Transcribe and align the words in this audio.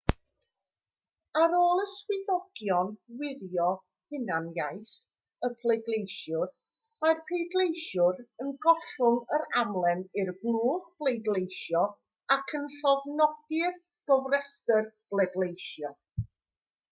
ar 1.39 1.51
ôl 1.63 1.81
i 1.81 1.83
swyddogion 1.89 2.87
wirio 3.17 3.67
hunaniaeth 4.13 4.93
y 5.47 5.49
pleidleisiwr 5.65 6.49
mae'r 7.05 7.21
pleidleisiwr 7.27 8.23
yn 8.45 8.49
gollwng 8.67 9.21
yr 9.39 9.45
amlen 9.65 10.01
i'r 10.23 10.33
blwch 10.45 10.89
pleidleisio 11.03 11.83
ac 12.37 12.55
yn 12.61 12.65
llofnodi'r 12.79 13.77
gofrestr 14.13 14.91
bleidleisio 15.15 15.93